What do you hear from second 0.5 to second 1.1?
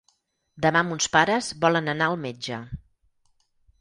Demà mons